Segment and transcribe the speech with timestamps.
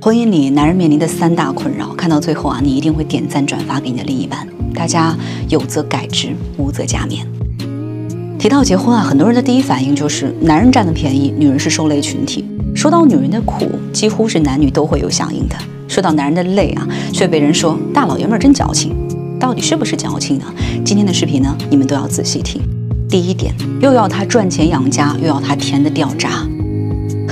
[0.00, 4.48] 婚姻里男人面临的三大困扰，看到最后啊，你一定会点赞转发给你的另一半。
[4.74, 5.14] 大家
[5.50, 7.26] 有则改之，无则加勉。
[8.38, 12.42] 提到结婚啊，很多人的第一反应就是男人占的便宜，女人是受累群体。
[12.74, 15.54] 说到女人的苦，几乎是男女都会有响应的。
[15.86, 18.96] 说到男人的累啊，却被人说大老爷们儿真矫情。
[19.38, 20.46] 到底是不是矫情呢？
[20.82, 22.62] 今天的视频呢，你们都要仔细听。
[23.10, 26.48] 第一点，又要他赚钱养家，又要他甜的掉渣。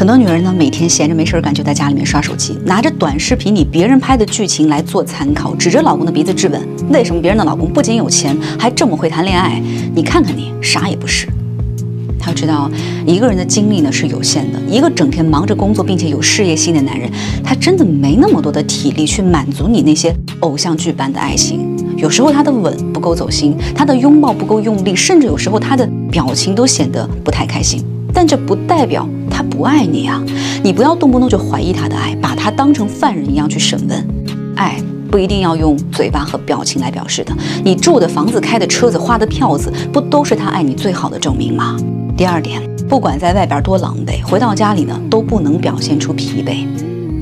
[0.01, 9.63] 很多女人呢，每天闲着没事儿干，就在家里面刷手机，拿着短视频里别人拍的剧情来做参考，指着老公的鼻子质问：为什么别人的老公不仅有钱，还这么会谈恋爱？
[9.95, 11.29] 你看看你，啥也不是。
[12.19, 12.71] 他要知道，
[13.07, 17.07] 一个人的精力呢是有限的，一个整天忙着工作并且有事业心的男人，
[17.45, 21.77] 他真的没那么多的体力去满足你那些偶像剧般的爱情。
[21.99, 27.85] 有时候他的吻不够走心，他的拥抱不够用力，甚至有时候他的表情都显得不太开心。
[28.13, 30.23] 但这不代表他不爱你啊！
[30.63, 34.07] 你不要动不动就怀疑他的爱，把他当成犯人一样去审问。
[34.57, 34.77] 爱
[35.11, 37.35] 不一定要用嘴巴和表情来表示的。
[37.65, 41.77] 你住的房子、开的车子、花的票子，不都是他爱你最好的证明吗？
[42.17, 46.67] 第二点，不管在外边多狼狈，回到家里呢，都不能表现出疲惫。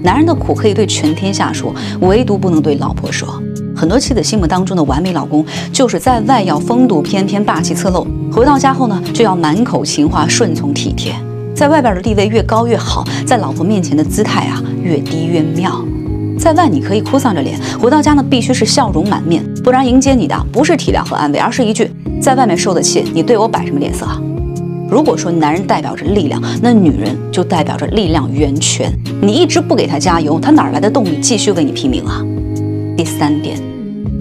[0.02, 3.40] 男人的苦可以对全天下说，唯独不能对老婆说。
[3.74, 11.14] 很多妻子心目当中的完美老公，就是在外要风度翩翩、霸气侧漏，回到家后呢，就要满口情话、顺从体贴。
[11.58, 15.84] 在外边的地位越高越好，在老婆面前的姿态啊越低越妙。
[16.38, 21.90] 在外你可以哭丧着脸，回到家呢必须是笑容满面，不然迎接你的不是体谅和安慰，而是一句
[22.22, 24.22] “在外面受的气，你对我摆什么脸色啊？”
[24.88, 28.96] 如果说男人代表着力量，那女人就代表着力量源泉。
[29.20, 32.22] 你一直不给他加油，他哪来的动力继续为你拼命啊？
[32.96, 33.60] 第三点。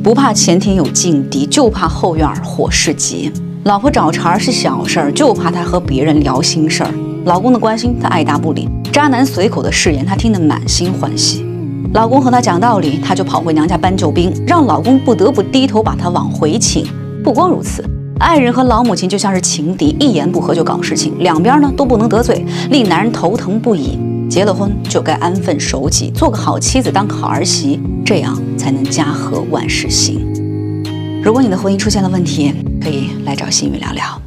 [0.03, 3.31] 不怕前庭有劲敌，就怕后院火势急。
[3.67, 6.93] 老婆找茬是小事儿，就怕他和别人聊心事儿。
[7.25, 11.45] 老公的关心他爱答不理，渣男随口的誓言他听得满心欢喜。
[11.93, 16.87] 老公和她讲道理，她就跑回娘家搬救兵，让老公不得不低头把她往回请。
[17.21, 17.83] 不光如此，
[18.19, 23.99] 爱人和老母亲就像是情敌，一言不合就搞事情，两边呢都不能得罪，令男人头疼不已。
[24.29, 30.25] 结了婚就该安分守己，做个好妻子，当个好儿媳，这样才能家和万事兴。
[31.27, 34.21] 如果你的婚姻出现了问题，可以来找心雨聊聊。